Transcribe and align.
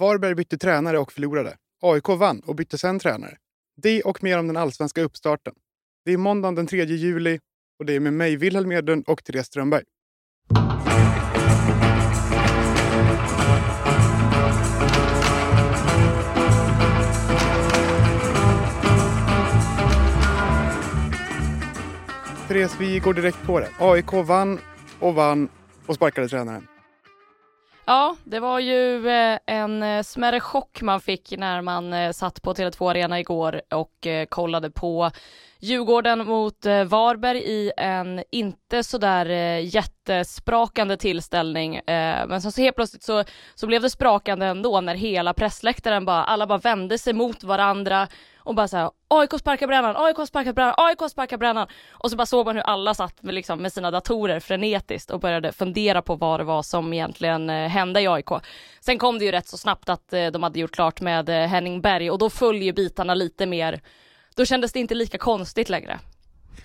Varberg 0.00 0.34
bytte 0.34 0.58
tränare 0.58 0.98
och 0.98 1.12
förlorade. 1.12 1.56
AIK 1.82 2.08
vann 2.08 2.40
och 2.40 2.54
bytte 2.54 2.78
sen 2.78 2.98
tränare. 2.98 3.36
Det 3.82 4.02
och 4.02 4.22
mer 4.22 4.38
om 4.38 4.46
den 4.46 4.56
allsvenska 4.56 5.02
uppstarten. 5.02 5.54
Det 6.04 6.12
är 6.12 6.16
måndagen 6.16 6.54
den 6.54 6.66
3 6.66 6.84
juli 6.84 7.40
och 7.78 7.86
det 7.86 7.92
är 7.92 8.00
med 8.00 8.12
mig, 8.12 8.36
Wilhelm 8.36 8.72
Edlund 8.72 9.04
och 9.06 9.24
Therese 9.24 9.46
Strömberg. 9.46 9.84
Therese, 22.48 22.76
vi 22.80 22.98
går 22.98 23.14
direkt 23.14 23.42
på 23.46 23.60
det. 23.60 23.68
AIK 23.78 24.12
vann 24.12 24.58
och 25.00 25.14
vann 25.14 25.48
och 25.86 25.94
sparkade 25.94 26.28
tränaren. 26.28 26.69
Ja, 27.90 28.16
det 28.24 28.40
var 28.40 28.58
ju 28.58 29.08
eh, 29.08 29.38
en 29.46 29.82
eh, 29.82 30.02
smärre 30.02 30.40
chock 30.40 30.82
man 30.82 31.00
fick 31.00 31.34
när 31.38 31.62
man 31.62 31.92
eh, 31.92 32.12
satt 32.12 32.42
på 32.42 32.54
Tele2 32.54 32.90
Arena 32.90 33.20
igår 33.20 33.62
och 33.70 34.06
kollade 34.28 34.70
på 34.70 35.10
Djurgården 35.62 36.26
mot 36.26 36.66
eh, 36.66 36.84
Varberg 36.84 37.38
i 37.38 37.72
en 37.76 38.24
inte 38.30 38.82
sådär 38.82 39.30
eh, 39.30 39.74
jättesprakande 39.74 40.96
tillställning. 40.96 41.76
Eh, 41.76 42.26
men 42.26 42.42
så 42.42 42.60
helt 42.60 42.76
plötsligt 42.76 43.02
så, 43.02 43.24
så 43.54 43.66
blev 43.66 43.82
det 43.82 43.90
sprakande 43.90 44.46
ändå 44.46 44.80
när 44.80 44.94
hela 44.94 45.34
pressläktaren 45.34 46.04
bara, 46.04 46.24
alla 46.24 46.46
bara 46.46 46.58
vände 46.58 46.98
sig 46.98 47.12
mot 47.12 47.44
varandra 47.44 48.08
och 48.38 48.54
bara 48.54 48.68
såhär 48.68 48.90
AIK 49.08 49.30
sparkar 49.40 49.66
brännan, 49.66 49.96
AIK 49.96 50.28
sparkar 50.28 50.52
brännan, 50.52 50.74
AIK 50.76 51.10
sparkar 51.10 51.36
brännan 51.36 51.66
och 51.90 52.10
så 52.10 52.16
bara 52.16 52.26
såg 52.26 52.46
man 52.46 52.56
hur 52.56 52.62
alla 52.62 52.94
satt 52.94 53.22
med, 53.22 53.34
liksom, 53.34 53.62
med 53.62 53.72
sina 53.72 53.90
datorer 53.90 54.40
frenetiskt 54.40 55.10
och 55.10 55.20
började 55.20 55.52
fundera 55.52 56.02
på 56.02 56.14
vad 56.16 56.40
det 56.40 56.44
var 56.44 56.62
som 56.62 56.92
egentligen 56.92 57.50
eh, 57.50 57.68
hände 57.68 58.00
i 58.00 58.06
AIK. 58.06 58.28
Sen 58.80 58.98
kom 58.98 59.18
det 59.18 59.24
ju 59.24 59.30
rätt 59.30 59.48
så 59.48 59.56
snabbt 59.56 59.88
att 59.88 60.12
eh, 60.12 60.26
de 60.26 60.42
hade 60.42 60.60
gjort 60.60 60.74
klart 60.74 61.00
med 61.00 61.28
eh, 61.28 61.48
Henning 61.48 61.80
Berg 61.80 62.10
och 62.10 62.18
då 62.18 62.30
följer 62.30 62.72
bitarna 62.72 63.14
lite 63.14 63.46
mer, 63.46 63.80
då 64.36 64.44
kändes 64.44 64.72
det 64.72 64.78
inte 64.78 64.94
lika 64.94 65.18
konstigt 65.18 65.68
längre. 65.68 66.00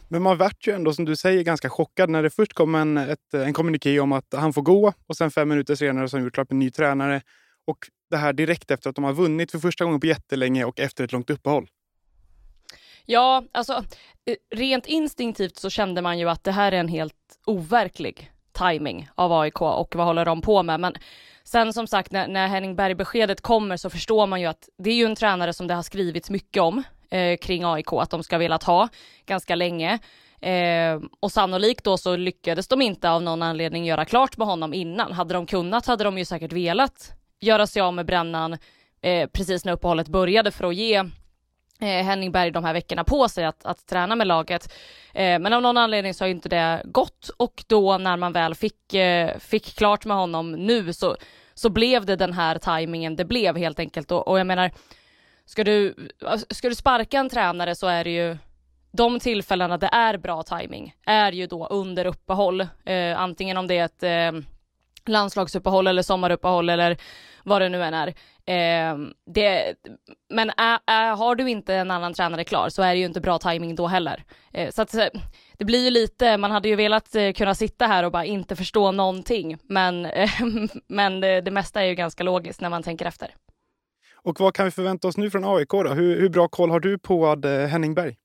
Men 0.08 0.22
man 0.22 0.38
vart 0.38 0.68
ju 0.68 0.74
ändå 0.76 0.94
som 0.94 1.06
du 1.06 1.16
säger 1.16 1.44
ganska 1.44 1.70
chockad 1.70 2.10
när 2.10 2.24
det 2.24 2.30
först 2.30 2.54
kom 2.54 2.76
en, 2.76 2.98
ett, 2.98 3.34
en 3.34 3.54
kommuniké 3.54 4.00
om 4.00 4.12
att 4.12 4.34
han 4.34 4.54
får 4.54 4.62
gå 4.62 4.94
och 5.08 5.18
sen 5.18 5.32
fem 5.32 5.50
minuter 5.50 5.76
senare 5.76 6.10
så 6.10 6.18
har 6.18 6.20
de 6.20 6.26
gjort 6.26 6.34
klart 6.34 6.50
med 6.50 6.58
ny 6.58 6.72
tränare. 6.72 7.22
Och 7.68 7.78
det 8.10 8.18
här 8.18 8.34
direkt 8.34 8.72
efter 8.72 8.90
att 8.90 8.96
de 8.96 9.04
har 9.04 9.14
vunnit 9.14 9.52
för 9.52 9.60
första 9.60 9.86
gången 9.86 10.00
på 10.00 10.08
jättelänge 10.08 10.66
och 10.66 10.80
efter 10.80 11.04
ett 11.04 11.12
långt 11.12 11.30
uppehåll. 11.30 11.68
Ja, 13.06 13.44
alltså 13.52 13.74
eh, 14.26 14.36
rent 14.56 14.86
instinktivt 14.86 15.58
så 15.58 15.70
kände 15.70 16.02
man 16.02 16.20
ju 16.20 16.30
att 16.30 16.44
det 16.44 16.52
här 16.52 16.72
är 16.72 16.80
en 16.80 16.88
helt 16.88 17.16
overklig 17.46 18.32
timing 18.52 19.10
av 19.16 19.34
AIK 19.34 19.62
och 19.62 19.96
vad 19.96 20.06
håller 20.06 20.26
de 20.26 20.42
på 20.42 20.64
med? 20.64 20.80
Men 20.80 20.96
sen 21.44 21.74
som 21.74 21.88
sagt 21.88 22.12
när, 22.12 22.28
när 22.28 22.48
Henning 22.48 22.76
Berg-beskedet 22.76 23.42
kommer 23.42 23.78
så 23.78 23.90
förstår 23.90 24.28
man 24.28 24.42
ju 24.42 24.48
att 24.48 24.70
det 24.78 24.90
är 24.90 24.96
ju 24.96 25.06
en 25.06 25.16
tränare 25.16 25.54
som 25.54 25.68
det 25.68 25.74
har 25.74 25.84
skrivits 25.84 26.30
mycket 26.30 26.62
om 26.64 26.84
eh, 27.16 27.38
kring 27.38 27.64
AIK 27.66 27.94
att 27.94 28.10
de 28.10 28.24
ska 28.24 28.38
velat 28.38 28.64
ha 28.64 28.90
ganska 29.26 29.56
länge. 29.56 30.00
Eh, 30.42 31.00
och 31.20 31.32
sannolikt 31.32 31.84
då 31.84 31.98
så 31.98 32.16
lyckades 32.16 32.68
de 32.68 32.82
inte 32.82 33.10
av 33.10 33.22
någon 33.24 33.42
anledning 33.42 33.86
göra 33.86 34.06
klart 34.06 34.38
med 34.38 34.48
honom 34.48 34.74
innan. 34.74 35.12
Hade 35.12 35.34
de 35.34 35.46
kunnat 35.46 35.86
hade 35.86 36.04
de 36.04 36.18
ju 36.18 36.26
säkert 36.26 36.54
velat 36.54 37.12
göra 37.40 37.68
sig 37.68 37.82
av 37.82 37.94
med 37.94 38.06
brännan 38.06 38.58
eh, 39.02 39.30
precis 39.30 39.66
när 39.66 39.74
uppehållet 39.74 40.08
började 40.08 40.52
för 40.52 40.68
att 40.68 40.76
ge 40.76 40.96
eh, 41.80 42.06
Henning 42.06 42.32
Berg 42.32 42.52
de 42.52 42.64
här 42.64 42.74
veckorna 42.74 43.04
på 43.04 43.30
sig 43.30 43.46
att, 43.46 43.66
att 43.66 43.86
träna 43.88 44.16
med 44.16 44.28
laget. 44.28 44.74
Eh, 45.14 45.40
men 45.40 45.54
av 45.54 45.62
någon 45.62 45.78
anledning 45.78 46.14
så 46.14 46.24
har 46.24 46.30
inte 46.30 46.50
det 46.50 46.82
gått 46.86 47.30
och 47.38 47.64
då 47.68 47.98
när 47.98 48.18
man 48.18 48.34
väl 48.34 48.56
fick, 48.56 48.94
eh, 48.94 49.38
fick 49.40 49.76
klart 49.76 50.06
med 50.06 50.18
honom 50.18 50.52
nu 50.52 50.94
så, 50.94 51.18
så 51.54 51.70
blev 51.70 52.06
det 52.06 52.16
den 52.16 52.34
här 52.34 52.58
tajmingen 52.58 53.16
det 53.16 53.26
blev 53.26 53.58
helt 53.58 53.80
enkelt 53.80 54.12
och, 54.12 54.28
och 54.28 54.40
jag 54.40 54.48
menar 54.48 54.72
ska 55.46 55.64
du, 55.64 55.96
ska 56.50 56.70
du 56.70 56.76
sparka 56.76 57.18
en 57.20 57.30
tränare 57.30 57.76
så 57.76 57.88
är 57.88 58.04
det 58.04 58.10
ju 58.10 58.38
de 58.92 59.20
tillfällena 59.20 59.78
det 59.78 59.90
är 59.92 60.18
bra 60.18 60.44
timing 60.44 60.96
är 61.06 61.32
ju 61.32 61.48
då 61.48 61.68
under 61.68 62.06
uppehåll, 62.06 62.62
eh, 62.86 63.22
antingen 63.22 63.58
om 63.58 63.68
det 63.68 63.78
är 63.78 63.86
ett 63.86 64.04
eh, 64.04 64.42
landslagsuppehåll 65.06 65.88
eller 65.88 66.02
sommaruppehåll 66.02 66.70
eller 66.70 66.98
vad 67.44 67.62
det 67.62 67.70
nu 67.70 67.84
än 67.84 67.94
är. 67.94 68.08
Eh, 68.46 68.98
det, 69.26 69.76
men 70.30 70.50
ä, 70.50 70.80
ä, 70.88 71.16
har 71.18 71.36
du 71.36 71.50
inte 71.50 71.76
en 71.76 71.92
annan 71.92 72.14
tränare 72.14 72.44
klar 72.44 72.70
så 72.70 72.82
är 72.82 72.94
det 72.94 73.00
ju 73.00 73.06
inte 73.06 73.22
bra 73.22 73.40
timing 73.40 73.76
då 73.76 73.88
heller. 73.88 74.24
Eh, 74.54 74.72
så 74.72 74.82
att 74.82 74.96
det 75.58 75.66
blir 75.66 75.84
ju 75.84 75.90
lite, 75.90 76.38
man 76.38 76.52
hade 76.52 76.70
ju 76.70 76.76
velat 76.76 77.16
eh, 77.16 77.32
kunna 77.32 77.56
sitta 77.56 77.88
här 77.88 78.04
och 78.04 78.12
bara 78.12 78.26
inte 78.26 78.56
förstå 78.56 78.92
någonting, 78.92 79.58
men, 79.64 80.06
eh, 80.06 80.30
men 80.88 81.20
det, 81.20 81.42
det 81.42 81.52
mesta 81.52 81.82
är 81.82 81.86
ju 81.86 81.96
ganska 81.96 82.24
logiskt 82.24 82.62
när 82.62 82.70
man 82.70 82.84
tänker 82.84 83.06
efter. 83.06 83.36
Och 84.26 84.40
vad 84.40 84.54
kan 84.54 84.66
vi 84.66 84.72
förvänta 84.72 85.08
oss 85.08 85.18
nu 85.18 85.30
från 85.30 85.46
AIK 85.46 85.70
då? 85.70 85.94
Hur, 85.94 86.20
hur 86.20 86.30
bra 86.30 86.48
koll 86.48 86.70
har 86.70 86.80
du 86.80 86.98
på 86.98 87.42
eh, 87.46 87.68
Henning 87.68 87.94
Berg? 87.94 88.16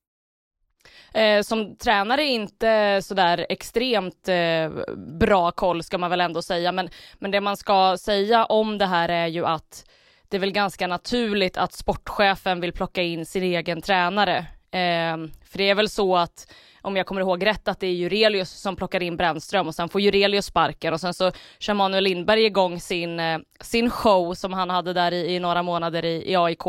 Eh, 1.13 1.41
som 1.41 1.75
tränare 1.75 2.23
inte 2.23 3.01
sådär 3.03 3.45
extremt 3.49 4.27
eh, 4.27 4.71
bra 5.19 5.51
koll 5.51 5.83
ska 5.83 5.97
man 5.97 6.09
väl 6.09 6.21
ändå 6.21 6.41
säga, 6.41 6.71
men, 6.71 6.89
men 7.19 7.31
det 7.31 7.41
man 7.41 7.57
ska 7.57 7.97
säga 7.99 8.45
om 8.45 8.77
det 8.77 8.85
här 8.85 9.09
är 9.09 9.27
ju 9.27 9.45
att 9.45 9.85
det 10.29 10.37
är 10.37 10.41
väl 10.41 10.51
ganska 10.51 10.87
naturligt 10.87 11.57
att 11.57 11.73
sportchefen 11.73 12.61
vill 12.61 12.73
plocka 12.73 13.01
in 13.01 13.25
sin 13.25 13.43
egen 13.43 13.81
tränare. 13.81 14.45
Eh, 14.71 15.17
för 15.45 15.57
det 15.57 15.69
är 15.69 15.75
väl 15.75 15.89
så 15.89 16.17
att 16.17 16.53
om 16.81 16.97
jag 16.97 17.05
kommer 17.05 17.21
ihåg 17.21 17.45
rätt, 17.45 17.67
att 17.67 17.79
det 17.79 17.87
är 17.87 17.91
Jurelius 17.91 18.51
som 18.51 18.75
plockar 18.75 19.03
in 19.03 19.17
Brännström 19.17 19.67
och 19.67 19.75
sen 19.75 19.89
får 19.89 20.01
Jurelius 20.01 20.45
sparken 20.45 20.93
och 20.93 21.01
sen 21.01 21.13
så 21.13 21.31
kör 21.59 21.73
Manuel 21.73 22.03
Lindberg 22.03 22.45
igång 22.45 22.79
sin, 22.79 23.19
eh, 23.19 23.39
sin 23.59 23.89
show 23.89 24.33
som 24.33 24.53
han 24.53 24.69
hade 24.69 24.93
där 24.93 25.11
i, 25.11 25.35
i 25.35 25.39
några 25.39 25.63
månader 25.63 26.05
i, 26.05 26.31
i 26.31 26.35
AIK 26.35 26.65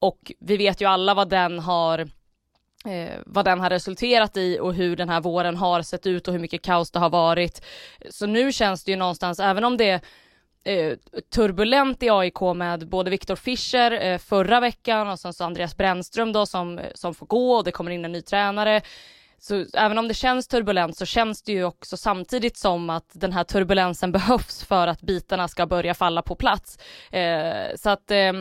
och 0.00 0.32
vi 0.40 0.56
vet 0.56 0.80
ju 0.80 0.86
alla 0.86 1.14
vad 1.14 1.28
den 1.28 1.58
har 1.58 1.98
eh, 2.84 3.18
vad 3.26 3.44
den 3.44 3.60
har 3.60 3.70
resulterat 3.70 4.36
i 4.36 4.58
och 4.58 4.74
hur 4.74 4.96
den 4.96 5.08
här 5.08 5.20
våren 5.20 5.56
har 5.56 5.82
sett 5.82 6.06
ut 6.06 6.28
och 6.28 6.34
hur 6.34 6.40
mycket 6.40 6.62
kaos 6.62 6.90
det 6.90 6.98
har 6.98 7.10
varit. 7.10 7.64
Så 8.10 8.26
nu 8.26 8.52
känns 8.52 8.84
det 8.84 8.90
ju 8.90 8.96
någonstans, 8.96 9.40
även 9.40 9.64
om 9.64 9.76
det 9.76 10.00
eh, 10.64 10.96
turbulent 11.34 12.02
i 12.02 12.10
AIK 12.10 12.40
med 12.56 12.88
både 12.88 13.10
Viktor 13.10 13.36
Fischer 13.36 13.90
eh, 13.90 14.18
förra 14.18 14.60
veckan 14.60 15.08
och 15.08 15.18
sen 15.18 15.32
så 15.32 15.44
Andreas 15.44 15.76
Brännström 15.76 16.32
då 16.32 16.46
som, 16.46 16.78
eh, 16.78 16.90
som 16.94 17.14
får 17.14 17.26
gå 17.26 17.52
och 17.52 17.64
det 17.64 17.72
kommer 17.72 17.90
in 17.90 18.04
en 18.04 18.12
ny 18.12 18.22
tränare. 18.22 18.80
Så 19.38 19.66
även 19.74 19.98
om 19.98 20.08
det 20.08 20.14
känns 20.14 20.48
turbulent 20.48 20.96
så 20.96 21.06
känns 21.06 21.42
det 21.42 21.52
ju 21.52 21.64
också 21.64 21.96
samtidigt 21.96 22.56
som 22.56 22.90
att 22.90 23.10
den 23.12 23.32
här 23.32 23.44
turbulensen 23.44 24.12
behövs 24.18 24.64
för 24.64 24.86
att 24.86 25.00
bitarna 25.00 25.48
ska 25.48 25.66
börja 25.66 25.94
falla 25.94 26.22
på 26.22 26.34
plats. 26.34 26.78
Eh, 27.10 27.76
så 27.76 27.90
att 27.90 28.10
eh, 28.10 28.32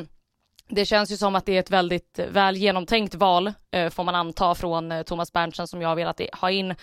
det 0.70 0.86
känns 0.86 1.12
ju 1.12 1.18
som 1.18 1.36
att 1.36 1.46
det 1.46 1.56
är 1.56 1.60
ett 1.60 1.72
väldigt 1.72 2.20
eh, 2.20 2.26
väl 2.26 2.58
genomtänkt 2.58 3.16
val, 3.16 3.54
eh, 3.72 3.90
får 3.90 4.04
man 4.04 4.16
anta, 4.16 4.56
från 4.56 4.92
eh, 4.92 5.04
Thomas 5.04 5.34
Berntsen 5.34 5.68
som 5.68 5.82
jag 5.82 5.90
har 5.90 5.96
velat 5.96 6.22
ha 6.34 6.52
in 6.52 6.76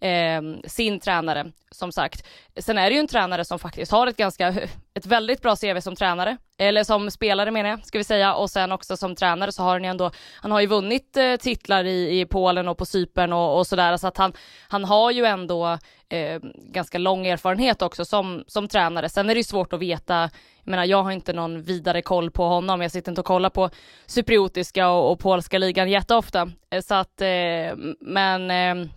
eh, 0.00 0.42
sin 0.66 1.00
tränare, 1.00 1.52
som 1.70 1.92
sagt. 1.92 2.26
Sen 2.56 2.78
är 2.78 2.90
det 2.90 2.94
ju 2.94 3.00
en 3.00 3.06
tränare 3.06 3.44
som 3.44 3.58
faktiskt 3.58 3.92
har 3.92 4.06
ett 4.06 4.16
ganska, 4.16 4.48
ett 4.94 5.06
väldigt 5.06 5.42
bra 5.42 5.56
CV 5.56 5.80
som 5.80 5.96
tränare, 5.96 6.36
eller 6.58 6.84
som 6.84 7.10
spelare 7.10 7.50
menar 7.50 7.70
jag, 7.70 7.86
ska 7.86 7.98
vi 7.98 8.04
säga, 8.04 8.34
och 8.34 8.50
sen 8.50 8.72
också 8.72 8.96
som 8.96 9.14
tränare 9.14 9.52
så 9.52 9.62
har 9.62 9.72
han 9.72 9.84
ju 9.84 9.90
ändå, 9.90 10.10
han 10.40 10.52
har 10.52 10.60
ju 10.60 10.66
vunnit 10.66 11.16
titlar 11.40 11.84
i, 11.84 12.20
i 12.20 12.26
Polen 12.26 12.68
och 12.68 12.78
på 12.78 12.86
Cypern 12.86 13.32
och, 13.32 13.58
och 13.58 13.66
sådär, 13.66 13.96
så 13.96 14.06
att 14.06 14.16
han, 14.16 14.32
han 14.68 14.84
har 14.84 15.10
ju 15.10 15.24
ändå 15.24 15.78
eh, 16.12 16.40
ganska 16.54 16.98
lång 16.98 17.26
erfarenhet 17.26 17.82
också 17.82 18.04
som, 18.04 18.44
som 18.46 18.68
tränare. 18.68 19.08
Sen 19.08 19.30
är 19.30 19.34
det 19.34 19.40
ju 19.40 19.44
svårt 19.44 19.72
att 19.72 19.80
veta 19.80 20.30
jag 20.64 20.70
menar, 20.70 20.84
jag 20.84 21.02
har 21.02 21.10
inte 21.10 21.32
någon 21.32 21.62
vidare 21.62 22.02
koll 22.02 22.30
på 22.30 22.44
honom. 22.44 22.80
Jag 22.80 22.90
sitter 22.90 23.12
inte 23.12 23.20
och 23.20 23.26
kollar 23.26 23.50
på 23.50 23.70
cypriotiska 24.06 24.88
och, 24.88 25.12
och 25.12 25.18
polska 25.18 25.58
ligan 25.58 25.90
jätteofta. 25.90 26.50
Eh, 26.70 26.80
så 26.80 26.94
att, 26.94 27.20
eh, 27.20 27.76
men 28.00 28.50
eh, 28.50 28.88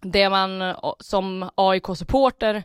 det 0.00 0.30
man 0.30 0.74
som 0.98 1.50
AIK-supporter 1.54 2.62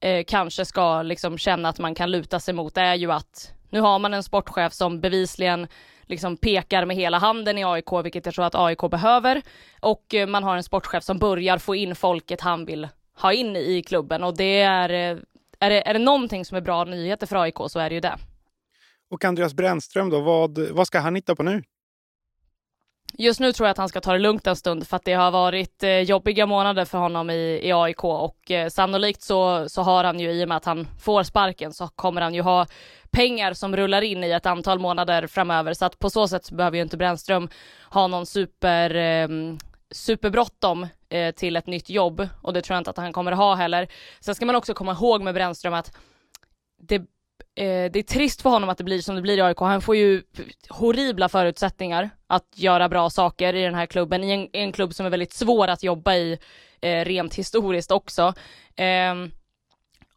eh, 0.00 0.24
kanske 0.26 0.64
ska 0.64 1.02
liksom 1.02 1.38
känna 1.38 1.68
att 1.68 1.78
man 1.78 1.94
kan 1.94 2.10
luta 2.10 2.40
sig 2.40 2.54
mot 2.54 2.76
är 2.76 2.94
ju 2.94 3.12
att 3.12 3.52
nu 3.70 3.80
har 3.80 3.98
man 3.98 4.14
en 4.14 4.22
sportchef 4.22 4.72
som 4.72 5.00
bevisligen 5.00 5.66
liksom 6.06 6.36
pekar 6.36 6.84
med 6.84 6.96
hela 6.96 7.18
handen 7.18 7.58
i 7.58 7.64
AIK, 7.64 7.92
vilket 8.04 8.26
jag 8.26 8.34
tror 8.34 8.44
att 8.44 8.54
AIK 8.54 8.90
behöver. 8.90 9.42
Och 9.80 10.14
eh, 10.14 10.26
man 10.26 10.44
har 10.44 10.56
en 10.56 10.62
sportchef 10.62 11.04
som 11.04 11.18
börjar 11.18 11.58
få 11.58 11.74
in 11.74 11.94
folket 11.94 12.40
han 12.40 12.64
vill 12.64 12.88
ha 13.20 13.32
in 13.32 13.56
i 13.56 13.82
klubben 13.82 14.24
och 14.24 14.36
det 14.36 14.60
är, 14.60 14.90
eh, 14.90 15.18
är 15.58 15.70
det, 15.70 15.88
är 15.88 15.92
det 15.92 15.98
någonting 15.98 16.44
som 16.44 16.56
är 16.56 16.60
bra 16.60 16.84
nyheter 16.84 17.26
för 17.26 17.36
AIK 17.36 17.56
så 17.68 17.78
är 17.78 17.88
det 17.88 17.94
ju 17.94 18.00
det. 18.00 18.16
Och 19.10 19.24
Andreas 19.24 19.54
Brännström 19.54 20.10
då, 20.10 20.20
vad, 20.20 20.58
vad 20.58 20.86
ska 20.86 20.98
han 20.98 21.14
hitta 21.14 21.34
på 21.36 21.42
nu? 21.42 21.62
Just 23.12 23.40
nu 23.40 23.52
tror 23.52 23.66
jag 23.66 23.70
att 23.70 23.78
han 23.78 23.88
ska 23.88 24.00
ta 24.00 24.12
det 24.12 24.18
lugnt 24.18 24.46
en 24.46 24.56
stund 24.56 24.86
för 24.86 24.96
att 24.96 25.04
det 25.04 25.12
har 25.12 25.30
varit 25.30 25.82
eh, 25.82 26.00
jobbiga 26.00 26.46
månader 26.46 26.84
för 26.84 26.98
honom 26.98 27.30
i, 27.30 27.60
i 27.62 27.72
AIK 27.72 28.04
och 28.04 28.50
eh, 28.50 28.68
sannolikt 28.68 29.22
så, 29.22 29.68
så 29.68 29.82
har 29.82 30.04
han 30.04 30.20
ju 30.20 30.30
i 30.30 30.44
och 30.44 30.48
med 30.48 30.56
att 30.56 30.64
han 30.64 30.88
får 31.00 31.22
sparken 31.22 31.72
så 31.72 31.88
kommer 31.88 32.20
han 32.20 32.34
ju 32.34 32.42
ha 32.42 32.66
pengar 33.10 33.52
som 33.52 33.76
rullar 33.76 34.02
in 34.02 34.24
i 34.24 34.30
ett 34.30 34.46
antal 34.46 34.78
månader 34.78 35.26
framöver 35.26 35.74
så 35.74 35.84
att 35.84 35.98
på 35.98 36.10
så 36.10 36.28
sätt 36.28 36.50
behöver 36.50 36.76
ju 36.76 36.82
inte 36.82 36.96
Brännström 36.96 37.48
ha 37.90 38.06
någon 38.06 38.26
super 38.26 38.94
eh, 38.94 39.28
superbråttom 39.90 40.86
eh, 41.08 41.34
till 41.34 41.56
ett 41.56 41.66
nytt 41.66 41.90
jobb 41.90 42.28
och 42.42 42.52
det 42.52 42.62
tror 42.62 42.74
jag 42.74 42.80
inte 42.80 42.90
att 42.90 42.96
han 42.96 43.12
kommer 43.12 43.32
ha 43.32 43.54
heller. 43.54 43.88
Sen 44.20 44.34
ska 44.34 44.46
man 44.46 44.56
också 44.56 44.74
komma 44.74 44.92
ihåg 44.92 45.22
med 45.22 45.34
Brännström 45.34 45.74
att 45.74 45.96
det 46.80 46.94
eh, 47.54 47.90
det 47.92 47.96
är 47.96 48.02
trist 48.02 48.42
för 48.42 48.50
honom 48.50 48.68
att 48.68 48.78
det 48.78 48.84
blir 48.84 49.00
som 49.00 49.16
det 49.16 49.22
blir 49.22 49.38
i 49.38 49.40
AIK. 49.40 49.58
Han 49.58 49.82
får 49.82 49.96
ju 49.96 50.22
horribla 50.68 51.28
förutsättningar 51.28 52.10
att 52.26 52.46
göra 52.54 52.88
bra 52.88 53.10
saker 53.10 53.54
i 53.54 53.62
den 53.62 53.74
här 53.74 53.86
klubben, 53.86 54.24
i 54.24 54.30
en, 54.30 54.48
en 54.52 54.72
klubb 54.72 54.94
som 54.94 55.06
är 55.06 55.10
väldigt 55.10 55.32
svår 55.32 55.68
att 55.68 55.82
jobba 55.82 56.14
i 56.14 56.38
eh, 56.80 57.04
rent 57.04 57.34
historiskt 57.34 57.90
också. 57.90 58.34
Eh, 58.76 59.14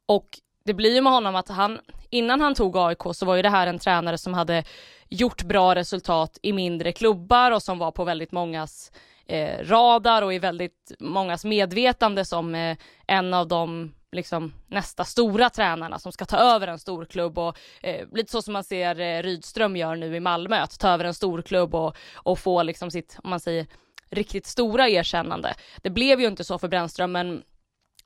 och 0.05 0.27
det 0.63 0.73
blir 0.73 0.95
ju 0.95 1.01
med 1.01 1.13
honom 1.13 1.35
att 1.35 1.49
han, 1.49 1.79
innan 2.09 2.41
han 2.41 2.55
tog 2.55 2.77
AIK 2.77 3.01
så 3.13 3.25
var 3.25 3.35
ju 3.35 3.41
det 3.41 3.49
här 3.49 3.67
en 3.67 3.79
tränare 3.79 4.17
som 4.17 4.33
hade 4.33 4.63
gjort 5.09 5.43
bra 5.43 5.75
resultat 5.75 6.37
i 6.41 6.53
mindre 6.53 6.91
klubbar 6.91 7.51
och 7.51 7.63
som 7.63 7.79
var 7.79 7.91
på 7.91 8.03
väldigt 8.03 8.31
mångas 8.31 8.91
eh, 9.25 9.65
radar 9.65 10.21
och 10.21 10.33
i 10.33 10.39
väldigt 10.39 10.91
mångas 10.99 11.45
medvetande 11.45 12.25
som 12.25 12.55
eh, 12.55 12.77
en 13.07 13.33
av 13.33 13.47
de 13.47 13.93
liksom 14.11 14.53
nästa 14.67 15.03
stora 15.03 15.49
tränarna 15.49 15.99
som 15.99 16.11
ska 16.11 16.25
ta 16.25 16.37
över 16.37 16.67
en 16.67 16.79
stor 16.79 17.05
klubb 17.05 17.39
och 17.39 17.57
eh, 17.81 18.07
lite 18.11 18.31
så 18.31 18.41
som 18.41 18.53
man 18.53 18.63
ser 18.63 18.99
eh, 18.99 19.23
Rydström 19.23 19.75
gör 19.75 19.95
nu 19.95 20.15
i 20.15 20.19
Malmö, 20.19 20.55
att 20.55 20.79
ta 20.79 20.89
över 20.89 21.05
en 21.05 21.13
stor 21.13 21.41
klubb 21.41 21.75
och, 21.75 21.95
och 22.13 22.39
få 22.39 22.63
liksom 22.63 22.91
sitt, 22.91 23.17
om 23.23 23.29
man 23.29 23.39
säger, 23.39 23.67
riktigt 24.09 24.45
stora 24.45 24.89
erkännande. 24.89 25.53
Det 25.81 25.89
blev 25.89 26.21
ju 26.21 26.27
inte 26.27 26.43
så 26.43 26.59
för 26.59 26.67
Brännström, 26.67 27.11
men 27.11 27.43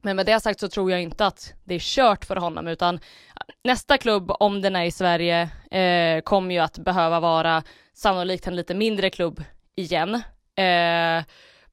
men 0.02 0.16
med 0.16 0.26
det 0.26 0.40
sagt 0.40 0.60
så 0.60 0.68
tror 0.68 0.92
jag 0.92 1.02
inte 1.02 1.26
att 1.26 1.54
det 1.64 1.76
är 1.76 1.80
kört 1.80 2.26
för 2.26 2.36
honom 2.36 2.68
utan 2.68 3.00
nästa 3.64 3.98
klubb, 3.98 4.32
om 4.40 4.62
den 4.62 4.76
är 4.76 4.84
i 4.84 4.92
Sverige, 4.92 5.50
eh, 5.72 6.22
kommer 6.22 6.56
ju 6.56 6.62
att 6.62 6.78
behöva 6.78 7.20
vara 7.20 7.64
sannolikt 7.94 8.48
en 8.48 8.56
lite 8.56 8.74
mindre 8.74 9.10
klubb 9.10 9.44
igen. 9.76 10.22
Eh, 10.56 11.24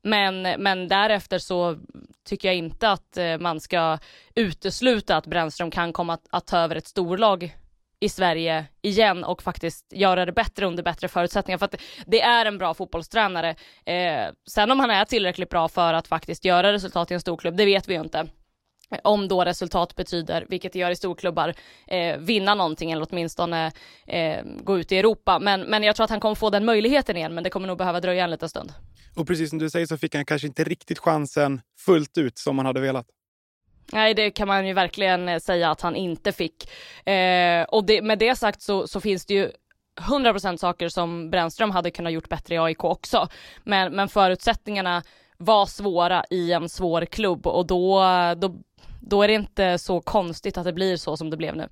men, 0.03 0.43
men 0.43 0.89
därefter 0.89 1.39
så 1.39 1.79
tycker 2.25 2.49
jag 2.49 2.57
inte 2.57 2.91
att 2.91 3.17
eh, 3.17 3.39
man 3.39 3.61
ska 3.61 3.99
utesluta 4.35 5.17
att 5.17 5.27
Brännström 5.27 5.71
kan 5.71 5.93
komma 5.93 6.15
att, 6.15 6.27
att 6.31 6.47
ta 6.47 6.59
över 6.59 6.77
ett 6.77 6.87
storlag 6.87 7.57
i 8.01 8.09
Sverige 8.09 8.67
igen 8.83 9.25
och 9.25 9.43
faktiskt 9.43 9.93
göra 9.93 10.25
det 10.27 10.33
bättre 10.33 10.67
under 10.67 10.83
bättre 10.83 11.09
förutsättningar. 11.09 11.59
För 11.59 11.65
att 11.65 11.81
det 12.07 12.21
är 12.21 12.47
en 12.47 12.59
bra 12.59 12.75
fotbollstränare. 12.75 13.51
Eh, 13.85 14.27
sen 14.51 14.71
om 14.71 14.81
han 14.81 14.91
är 14.91 15.05
tillräckligt 15.05 15.51
bra 15.51 15.69
för 15.69 15.95
att 15.95 16.09
faktiskt 16.09 16.45
göra 16.45 16.73
resultat 16.73 17.11
i 17.11 17.15
en 17.15 17.21
storklubb, 17.21 17.57
det 17.57 17.65
vet 17.65 17.89
vi 17.89 17.95
ju 17.95 18.01
inte. 18.01 18.29
Om 19.05 19.29
då 19.29 19.45
resultat 19.45 19.97
betyder, 19.97 20.47
vilket 20.49 20.73
det 20.73 20.79
gör 20.79 20.91
i 20.91 20.97
storklubbar, 20.97 21.55
eh, 21.87 22.17
vinna 22.17 22.55
någonting 22.55 22.93
eller 22.93 23.07
åtminstone 23.11 23.73
eh, 24.07 24.45
gå 24.63 24.79
ut 24.79 24.93
i 24.93 24.99
Europa. 24.99 25.39
Men, 25.39 25.61
men 25.61 25.83
jag 25.83 25.97
tror 25.97 26.05
att 26.05 26.11
han 26.11 26.21
kommer 26.21 26.35
få 26.35 26.51
den 26.51 26.65
möjligheten 26.65 27.17
igen, 27.17 27.35
men 27.35 27.45
det 27.45 27.51
kommer 27.51 27.67
nog 27.67 27.79
behöva 27.79 28.01
dröja 28.01 28.25
en 28.25 28.31
liten 28.31 28.49
stund. 28.49 28.73
Och 29.17 29.27
precis 29.27 29.51
som 29.51 29.59
du 29.59 29.71
säger 29.71 29.87
så 29.87 29.99
fick 29.99 30.15
han 30.15 30.25
kanske 30.25 30.47
inte 30.47 30.65
riktigt 30.65 30.99
chansen 30.99 31.61
fullt 31.79 32.19
ut 32.19 32.39
som 32.39 32.59
han 32.59 32.67
hade 32.67 32.81
velat. 32.81 33.07
Nej, 33.93 34.15
det 34.15 34.31
kan 34.31 34.49
man 34.49 34.67
ju 34.67 34.73
verkligen 34.73 35.29
eh, 35.29 35.39
säga 35.39 35.71
att 35.71 35.81
han 35.81 35.97
inte 35.97 36.33
fick. 36.33 36.71
Eh, 37.09 37.63
och 37.63 37.85
det, 37.85 38.03
med 38.03 38.19
det 38.19 38.37
sagt 38.37 38.63
så, 38.63 38.87
så 38.87 39.01
finns 39.01 39.27
det 39.27 39.35
ju 39.35 39.51
100% 40.01 40.57
saker 40.57 40.89
som 40.89 41.31
Brännström 41.31 41.71
hade 41.71 41.91
kunnat 41.91 42.13
gjort 42.13 42.29
bättre 42.29 42.55
i 42.55 42.59
AIK 42.59 42.85
också. 42.85 43.29
Men, 43.65 43.93
men 43.93 44.09
förutsättningarna 44.09 45.03
var 45.39 45.67
svåra 45.67 46.25
i 46.31 46.53
en 46.53 46.69
svår 46.69 47.05
klubb 47.05 47.47
och 47.47 47.67
då, 47.67 48.05
då, 48.37 48.55
då 49.03 49.23
är 49.23 49.29
det 49.29 49.35
inte 49.35 49.79
så 49.79 50.01
konstigt 50.01 50.59
att 50.59 50.65
det 50.65 50.73
blir 50.73 50.97
så 50.97 51.17
som 51.17 51.31
det 51.31 51.37
blev 51.37 51.57
nu. 51.57 51.69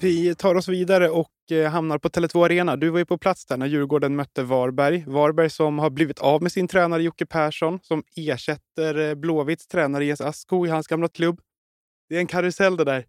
Vi 0.00 0.34
tar 0.34 0.54
oss 0.54 0.68
vidare 0.68 1.10
och 1.10 1.30
eh, 1.50 1.70
hamnar 1.70 1.98
på 1.98 2.08
Tele2 2.08 2.44
Arena. 2.44 2.76
Du 2.76 2.88
var 2.88 2.98
ju 2.98 3.04
på 3.04 3.18
plats 3.18 3.46
där 3.46 3.56
när 3.56 3.66
Djurgården 3.66 4.16
mötte 4.16 4.42
Varberg. 4.42 5.04
Varberg 5.06 5.50
som 5.50 5.78
har 5.78 5.90
blivit 5.90 6.18
av 6.18 6.42
med 6.42 6.52
sin 6.52 6.68
tränare 6.68 7.02
Jocke 7.02 7.26
Persson 7.26 7.78
som 7.82 8.02
ersätter 8.16 9.08
eh, 9.08 9.14
Blåvitts 9.14 9.66
tränare 9.66 10.04
Jes 10.04 10.20
Asko 10.20 10.66
i 10.66 10.70
hans 10.70 10.86
gamla 10.86 11.08
klubb. 11.08 11.40
Det 12.08 12.16
är 12.16 12.20
en 12.20 12.26
karusell 12.26 12.76
det 12.76 12.84
där. 12.84 13.06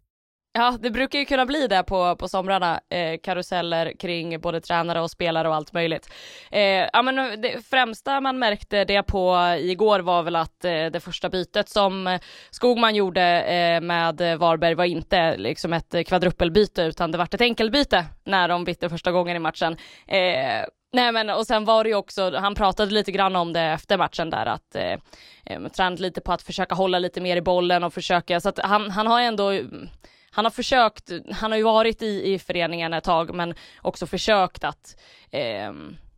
Ja, 0.53 0.77
det 0.79 0.91
brukar 0.91 1.19
ju 1.19 1.25
kunna 1.25 1.45
bli 1.45 1.67
det 1.67 1.83
på, 1.83 2.15
på 2.15 2.27
somrarna, 2.27 2.79
eh, 2.89 3.19
karuseller 3.23 3.93
kring 3.99 4.41
både 4.41 4.61
tränare 4.61 5.01
och 5.01 5.11
spelare 5.11 5.49
och 5.49 5.55
allt 5.55 5.73
möjligt. 5.73 6.09
Eh, 6.51 6.61
ja, 6.93 7.01
men 7.01 7.19
eh, 7.19 7.31
det 7.39 7.65
främsta 7.65 8.21
man 8.21 8.39
märkte 8.39 8.85
det 8.85 9.03
på 9.03 9.55
igår 9.59 9.99
var 9.99 10.23
väl 10.23 10.35
att 10.35 10.65
eh, 10.65 10.85
det 10.85 11.03
första 11.03 11.29
bytet 11.29 11.69
som 11.69 12.07
eh, 12.07 12.21
Skogman 12.49 12.95
gjorde 12.95 13.41
eh, 13.41 13.81
med 13.81 14.39
Varberg 14.39 14.75
var 14.75 14.85
inte 14.85 15.37
liksom 15.37 15.73
ett 15.73 16.07
kvadruppelbyte 16.07 16.81
utan 16.83 17.11
det 17.11 17.17
var 17.17 17.25
ett 17.25 17.41
enkelbyte 17.41 18.05
när 18.23 18.47
de 18.47 18.63
bytte 18.63 18.89
första 18.89 19.11
gången 19.11 19.35
i 19.35 19.39
matchen. 19.39 19.77
Eh, 20.07 20.65
Nej 20.93 21.11
men 21.11 21.29
och 21.29 21.47
sen 21.47 21.65
var 21.65 21.83
det 21.83 21.89
ju 21.89 21.95
också, 21.95 22.37
han 22.37 22.55
pratade 22.55 22.91
lite 22.91 23.11
grann 23.11 23.35
om 23.35 23.53
det 23.53 23.61
efter 23.61 23.97
matchen 23.97 24.29
där 24.29 24.45
att 24.45 24.75
eh, 24.75 24.97
eh 25.45 25.67
tränat 25.75 25.99
lite 25.99 26.21
på 26.21 26.31
att 26.31 26.41
försöka 26.41 26.75
hålla 26.75 26.99
lite 26.99 27.21
mer 27.21 27.37
i 27.37 27.41
bollen 27.41 27.83
och 27.83 27.93
försöka 27.93 28.39
så 28.39 28.49
att 28.49 28.59
han, 28.59 28.89
han 28.91 29.07
har 29.07 29.21
ändå 29.21 29.49
mm, 29.49 29.89
han 30.31 30.45
har 30.45 30.51
försökt, 30.51 31.11
han 31.31 31.51
har 31.51 31.57
ju 31.57 31.63
varit 31.63 32.01
i, 32.01 32.33
i 32.33 32.39
föreningen 32.39 32.93
ett 32.93 33.03
tag 33.03 33.35
men 33.35 33.53
också 33.81 34.07
försökt 34.07 34.63
att, 34.63 34.99
eh, 35.31 35.71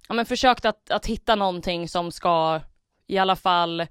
ja 0.07 0.13
men 0.13 0.25
försökt 0.25 0.65
att, 0.65 0.91
att 0.91 1.05
hitta 1.05 1.35
någonting 1.35 1.89
som 1.89 2.11
ska 2.11 2.61
i 3.07 3.17
alla 3.17 3.35
fall 3.35 3.87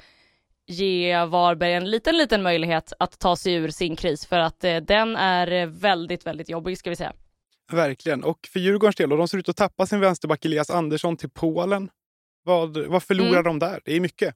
ge 0.66 1.24
Varberg 1.24 1.72
en 1.72 1.90
liten, 1.90 2.16
liten 2.16 2.42
möjlighet 2.42 2.92
att 2.98 3.18
ta 3.18 3.36
sig 3.36 3.54
ur 3.54 3.68
sin 3.68 3.96
kris 3.96 4.26
för 4.26 4.38
att 4.38 4.64
eh, 4.64 4.76
den 4.76 5.16
är 5.16 5.66
väldigt, 5.66 6.26
väldigt 6.26 6.48
jobbig 6.48 6.78
ska 6.78 6.90
vi 6.90 6.96
säga. 6.96 7.12
Verkligen. 7.72 8.24
Och 8.24 8.38
för 8.52 8.60
Djurgårdens 8.60 8.96
del, 8.96 9.12
och 9.12 9.18
de 9.18 9.28
ser 9.28 9.38
ut 9.38 9.48
att 9.48 9.56
tappa 9.56 9.86
sin 9.86 10.00
vänsterback 10.00 10.44
Elias 10.44 10.70
Andersson 10.70 11.16
till 11.16 11.30
Polen. 11.30 11.90
Vad, 12.44 12.76
vad 12.76 13.02
förlorar 13.02 13.40
mm. 13.40 13.44
de 13.44 13.58
där? 13.58 13.80
Det 13.84 13.96
är 13.96 14.00
mycket. 14.00 14.34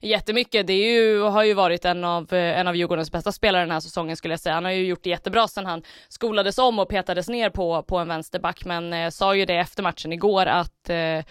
Jättemycket. 0.00 0.66
Det 0.66 0.72
är 0.72 0.92
ju, 0.92 1.22
har 1.22 1.44
ju 1.44 1.54
varit 1.54 1.84
en 1.84 2.04
av, 2.04 2.32
eh, 2.32 2.60
en 2.60 2.68
av 2.68 2.76
Djurgårdens 2.76 3.12
bästa 3.12 3.32
spelare 3.32 3.62
den 3.62 3.70
här 3.70 3.80
säsongen 3.80 4.16
skulle 4.16 4.32
jag 4.32 4.40
säga. 4.40 4.54
Han 4.54 4.64
har 4.64 4.72
ju 4.72 4.86
gjort 4.86 5.02
det 5.02 5.10
jättebra 5.10 5.48
sen 5.48 5.66
han 5.66 5.82
skolades 6.08 6.58
om 6.58 6.78
och 6.78 6.88
petades 6.88 7.28
ner 7.28 7.50
på, 7.50 7.82
på 7.82 7.98
en 7.98 8.08
vänsterback, 8.08 8.64
men 8.64 8.92
eh, 8.92 9.10
sa 9.10 9.34
ju 9.34 9.44
det 9.44 9.56
efter 9.56 9.82
matchen 9.82 10.12
igår 10.12 10.46
att 10.46 10.90
eh, 10.90 11.24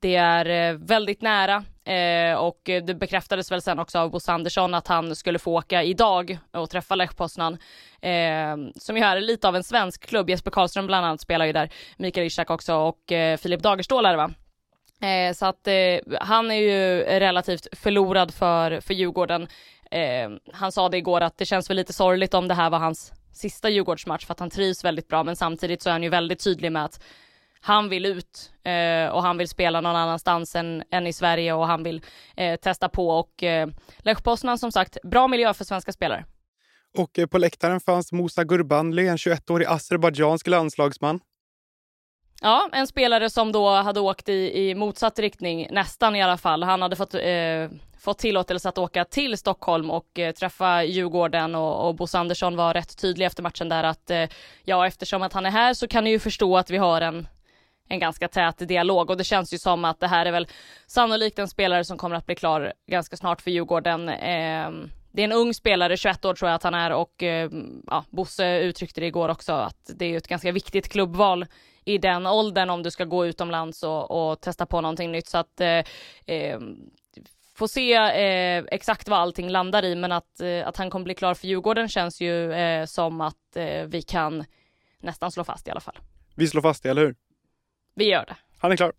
det 0.00 0.16
är 0.16 0.70
eh, 0.70 0.78
väldigt 0.78 1.22
nära 1.22 1.64
eh, 1.84 2.34
och 2.34 2.60
det 2.64 2.98
bekräftades 2.98 3.52
väl 3.52 3.62
sen 3.62 3.78
också 3.78 3.98
av 3.98 4.10
Bosse 4.10 4.32
Andersson 4.32 4.74
att 4.74 4.88
han 4.88 5.16
skulle 5.16 5.38
få 5.38 5.58
åka 5.58 5.82
idag 5.82 6.38
och 6.52 6.70
träffa 6.70 6.94
Lech 6.94 7.16
Poznan 7.16 7.52
eh, 8.00 8.56
som 8.76 8.96
ju 8.96 9.02
är 9.02 9.20
lite 9.20 9.48
av 9.48 9.56
en 9.56 9.64
svensk 9.64 10.06
klubb. 10.06 10.30
Jesper 10.30 10.50
Karlström 10.50 10.86
bland 10.86 11.06
annat 11.06 11.20
spelar 11.20 11.46
ju 11.46 11.52
där, 11.52 11.70
Mikael 11.96 12.26
Ishak 12.26 12.50
också 12.50 12.74
och 12.74 13.12
eh, 13.12 13.36
Filip 13.36 13.62
Dagerstål 13.62 14.06
är 14.06 14.10
det 14.10 14.16
va? 14.16 14.30
Eh, 15.00 15.32
så 15.34 15.46
att 15.46 15.66
eh, 15.66 16.18
han 16.20 16.50
är 16.50 16.54
ju 16.54 17.02
relativt 17.02 17.66
förlorad 17.72 18.34
för, 18.34 18.80
för 18.80 18.94
Djurgården. 18.94 19.48
Eh, 19.90 20.30
han 20.52 20.72
sa 20.72 20.88
det 20.88 20.96
igår 20.98 21.20
att 21.20 21.38
det 21.38 21.44
känns 21.44 21.70
väl 21.70 21.76
lite 21.76 21.92
sorgligt 21.92 22.34
om 22.34 22.48
det 22.48 22.54
här 22.54 22.70
var 22.70 22.78
hans 22.78 23.12
sista 23.32 23.68
Djurgårdsmatch 23.68 24.26
för 24.26 24.32
att 24.32 24.40
han 24.40 24.50
trivs 24.50 24.84
väldigt 24.84 25.08
bra 25.08 25.24
men 25.24 25.36
samtidigt 25.36 25.82
så 25.82 25.88
är 25.88 25.92
han 25.92 26.02
ju 26.02 26.08
väldigt 26.08 26.44
tydlig 26.44 26.72
med 26.72 26.84
att 26.84 27.00
han 27.60 27.88
vill 27.88 28.06
ut 28.06 28.52
eh, 28.64 29.12
och 29.12 29.22
han 29.22 29.38
vill 29.38 29.48
spela 29.48 29.80
någon 29.80 29.96
annanstans 29.96 30.56
än, 30.56 30.82
än 30.90 31.06
i 31.06 31.12
Sverige 31.12 31.52
och 31.52 31.66
han 31.66 31.82
vill 31.82 32.02
eh, 32.36 32.56
testa 32.56 32.88
på 32.88 33.08
och 33.08 33.42
eh, 33.42 33.68
Lech 33.98 34.22
Poznan 34.22 34.58
som 34.58 34.72
sagt, 34.72 34.96
bra 35.02 35.28
miljö 35.28 35.54
för 35.54 35.64
svenska 35.64 35.92
spelare. 35.92 36.24
Och 36.98 37.18
eh, 37.18 37.26
på 37.26 37.38
läktaren 37.38 37.80
fanns 37.80 38.12
Musa 38.12 38.44
Gurbanli, 38.44 39.08
en 39.08 39.16
21-årig 39.16 39.66
azerbajdzjansk 39.66 40.46
landslagsman. 40.46 41.20
Ja, 42.42 42.68
en 42.72 42.86
spelare 42.86 43.30
som 43.30 43.52
då 43.52 43.68
hade 43.68 44.00
åkt 44.00 44.28
i, 44.28 44.68
i 44.68 44.74
motsatt 44.74 45.18
riktning, 45.18 45.68
nästan 45.70 46.16
i 46.16 46.22
alla 46.22 46.36
fall. 46.36 46.62
Han 46.62 46.82
hade 46.82 46.96
fått, 46.96 47.14
eh, 47.14 47.68
fått 47.98 48.18
tillåtelse 48.18 48.68
att 48.68 48.78
åka 48.78 49.04
till 49.04 49.38
Stockholm 49.38 49.90
och 49.90 50.18
eh, 50.18 50.32
träffa 50.32 50.84
Djurgården 50.84 51.54
och, 51.54 51.88
och 51.88 51.94
Bosse 51.94 52.18
Andersson 52.18 52.56
var 52.56 52.74
rätt 52.74 53.00
tydlig 53.00 53.26
efter 53.26 53.42
matchen 53.42 53.68
där 53.68 53.84
att 53.84 54.10
eh, 54.10 54.24
ja, 54.64 54.86
eftersom 54.86 55.22
att 55.22 55.32
han 55.32 55.46
är 55.46 55.50
här 55.50 55.74
så 55.74 55.88
kan 55.88 56.04
ni 56.04 56.10
ju 56.10 56.18
förstå 56.18 56.56
att 56.56 56.70
vi 56.70 56.76
har 56.76 57.00
en 57.00 57.28
en 57.90 57.98
ganska 57.98 58.28
tät 58.28 58.68
dialog 58.68 59.10
och 59.10 59.16
det 59.16 59.24
känns 59.24 59.54
ju 59.54 59.58
som 59.58 59.84
att 59.84 60.00
det 60.00 60.06
här 60.06 60.26
är 60.26 60.32
väl 60.32 60.48
sannolikt 60.86 61.38
en 61.38 61.48
spelare 61.48 61.84
som 61.84 61.98
kommer 61.98 62.16
att 62.16 62.26
bli 62.26 62.34
klar 62.34 62.72
ganska 62.86 63.16
snart 63.16 63.40
för 63.40 63.50
Djurgården. 63.50 64.08
Eh, 64.08 64.70
det 65.12 65.22
är 65.22 65.24
en 65.24 65.32
ung 65.32 65.54
spelare, 65.54 65.96
21 65.96 66.24
år 66.24 66.34
tror 66.34 66.48
jag 66.48 66.56
att 66.56 66.62
han 66.62 66.74
är 66.74 66.92
och 66.92 67.22
eh, 67.22 67.50
ja, 67.86 68.04
Bosse 68.10 68.60
uttryckte 68.60 69.00
det 69.00 69.06
igår 69.06 69.28
också 69.28 69.52
att 69.52 69.90
det 69.94 70.04
är 70.04 70.16
ett 70.16 70.28
ganska 70.28 70.52
viktigt 70.52 70.88
klubbval 70.88 71.46
i 71.84 71.98
den 71.98 72.26
åldern 72.26 72.70
om 72.70 72.82
du 72.82 72.90
ska 72.90 73.04
gå 73.04 73.26
utomlands 73.26 73.82
och, 73.82 74.10
och 74.10 74.40
testa 74.40 74.66
på 74.66 74.80
någonting 74.80 75.12
nytt. 75.12 75.26
Så 75.26 75.38
att 75.38 75.60
eh, 75.60 75.84
eh, 76.26 76.60
Få 77.60 77.68
se 77.68 77.94
eh, 77.94 78.64
exakt 78.70 79.08
vad 79.08 79.18
allting 79.18 79.48
landar 79.50 79.84
i, 79.84 79.94
men 79.94 80.12
att, 80.12 80.40
eh, 80.40 80.68
att 80.68 80.76
han 80.76 80.90
kommer 80.90 81.04
bli 81.04 81.14
klar 81.14 81.34
för 81.34 81.46
Djurgården 81.46 81.88
känns 81.88 82.20
ju 82.20 82.52
eh, 82.52 82.86
som 82.86 83.20
att 83.20 83.56
eh, 83.56 83.84
vi 83.86 84.02
kan 84.02 84.44
nästan 85.00 85.30
slå 85.30 85.44
fast 85.44 85.68
i 85.68 85.70
alla 85.70 85.80
fall. 85.80 85.98
Vi 86.34 86.46
slår 86.46 86.62
fast 86.62 86.82
det, 86.82 86.90
eller 86.90 87.02
hur? 87.02 87.14
Vi 87.94 88.10
gör 88.10 88.26
det. 88.26 88.36
Han 88.58 88.72
är 88.72 88.76
klar. 88.76 88.92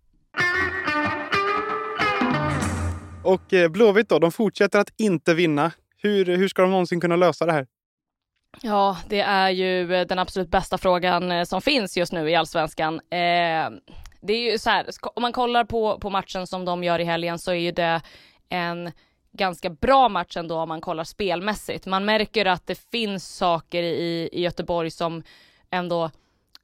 Och 3.23 3.53
eh, 3.53 3.69
Blåvitt 3.69 4.09
då, 4.09 4.19
de 4.19 4.31
fortsätter 4.31 4.79
att 4.79 4.93
inte 4.97 5.33
vinna. 5.33 5.71
Hur, 5.97 6.25
hur 6.25 6.47
ska 6.47 6.61
de 6.61 6.71
någonsin 6.71 7.01
kunna 7.01 7.15
lösa 7.15 7.45
det 7.45 7.51
här? 7.51 7.67
Ja, 8.61 8.97
det 9.07 9.19
är 9.19 9.49
ju 9.49 9.93
eh, 9.93 10.07
den 10.07 10.19
absolut 10.19 10.49
bästa 10.49 10.77
frågan 10.77 11.31
eh, 11.31 11.43
som 11.43 11.61
finns 11.61 11.97
just 11.97 12.13
nu 12.13 12.29
i 12.29 12.35
allsvenskan. 12.35 12.95
Eh, 12.95 13.69
det 14.21 14.33
är 14.33 14.51
ju 14.51 14.57
så 14.57 14.69
här, 14.69 14.85
om 15.15 15.21
man 15.21 15.33
kollar 15.33 15.63
på, 15.63 15.99
på 15.99 16.09
matchen 16.09 16.47
som 16.47 16.65
de 16.65 16.83
gör 16.83 16.99
i 16.99 17.03
helgen 17.03 17.39
så 17.39 17.51
är 17.51 17.55
ju 17.55 17.71
det 17.71 18.01
en 18.49 18.91
ganska 19.31 19.69
bra 19.69 20.09
match 20.09 20.37
ändå 20.37 20.57
om 20.57 20.69
man 20.69 20.81
kollar 20.81 21.03
spelmässigt. 21.03 21.85
Man 21.85 22.05
märker 22.05 22.45
att 22.45 22.67
det 22.67 22.79
finns 22.91 23.35
saker 23.37 23.83
i, 23.83 24.29
i 24.31 24.41
Göteborg 24.41 24.91
som 24.91 25.23
ändå 25.69 26.11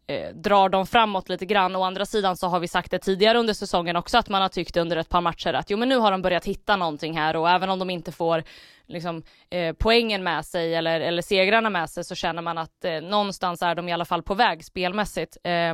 eh, 0.07 0.29
drar 0.33 0.69
dem 0.69 0.87
framåt 0.87 1.29
lite 1.29 1.45
grann. 1.45 1.75
Å 1.75 1.83
andra 1.83 2.05
sidan 2.05 2.37
så 2.37 2.47
har 2.47 2.59
vi 2.59 2.67
sagt 2.67 2.91
det 2.91 2.99
tidigare 2.99 3.37
under 3.37 3.53
säsongen 3.53 3.95
också 3.95 4.17
att 4.17 4.29
man 4.29 4.41
har 4.41 4.49
tyckt 4.49 4.77
under 4.77 4.97
ett 4.97 5.09
par 5.09 5.21
matcher 5.21 5.53
att 5.53 5.69
jo 5.69 5.77
men 5.77 5.89
nu 5.89 5.97
har 5.97 6.11
de 6.11 6.21
börjat 6.21 6.45
hitta 6.45 6.75
någonting 6.75 7.17
här 7.17 7.35
och 7.35 7.49
även 7.49 7.69
om 7.69 7.79
de 7.79 7.89
inte 7.89 8.11
får 8.11 8.43
liksom, 8.85 9.23
eh, 9.49 9.75
poängen 9.79 10.23
med 10.23 10.45
sig 10.45 10.75
eller, 10.75 10.99
eller 10.99 11.21
segrarna 11.21 11.69
med 11.69 11.89
sig 11.89 12.03
så 12.03 12.15
känner 12.15 12.41
man 12.41 12.57
att 12.57 12.85
eh, 12.85 13.01
någonstans 13.01 13.61
är 13.61 13.75
de 13.75 13.89
i 13.89 13.93
alla 13.93 14.05
fall 14.05 14.23
på 14.23 14.33
väg 14.33 14.65
spelmässigt. 14.65 15.37
Eh, 15.43 15.73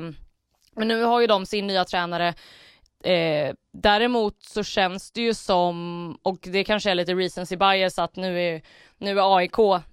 men 0.76 0.88
nu 0.88 1.04
har 1.04 1.22
ju 1.22 1.28
de 1.28 1.46
sin 1.46 1.68
nya 1.68 1.86
tränare 1.86 2.34
Eh, 3.04 3.54
däremot 3.74 4.44
så 4.44 4.64
känns 4.64 5.12
det 5.12 5.22
ju 5.22 5.34
som, 5.34 6.18
och 6.22 6.38
det 6.42 6.64
kanske 6.64 6.92
är 6.92 6.96
lite 6.96 7.14
recency 7.14 7.56
bias, 7.56 8.00
att 8.00 8.16
nu 8.16 8.42
är, 8.42 8.62
nu 8.98 9.20
är 9.20 9.38
AIK 9.38 9.84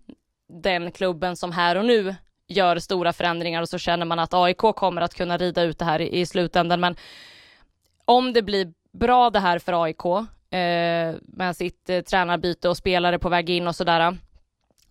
den 0.62 0.92
klubben 0.92 1.36
som 1.36 1.52
här 1.52 1.76
och 1.76 1.84
nu 1.84 2.14
gör 2.50 2.78
stora 2.78 3.12
förändringar 3.12 3.62
och 3.62 3.68
så 3.68 3.78
känner 3.78 4.06
man 4.06 4.18
att 4.18 4.34
AIK 4.34 4.58
kommer 4.58 5.02
att 5.02 5.14
kunna 5.14 5.36
rida 5.36 5.62
ut 5.62 5.78
det 5.78 5.84
här 5.84 6.00
i, 6.00 6.20
i 6.20 6.26
slutändan. 6.26 6.80
Men 6.80 6.96
om 8.04 8.32
det 8.32 8.42
blir 8.42 8.72
bra 8.92 9.30
det 9.30 9.40
här 9.40 9.58
för 9.58 9.84
AIK 9.84 10.04
eh, 10.50 11.14
med 11.22 11.56
sitt 11.56 11.90
eh, 11.90 12.00
tränarbyte 12.00 12.68
och 12.68 12.76
spelare 12.76 13.18
på 13.18 13.28
väg 13.28 13.50
in 13.50 13.68
och 13.68 13.76
sådär 13.76 14.16